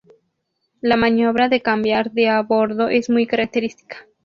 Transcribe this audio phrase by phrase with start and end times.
[0.81, 4.07] La maniobra de cambiar de a bordo es muy característica.